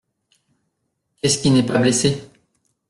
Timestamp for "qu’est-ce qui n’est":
1.19-1.61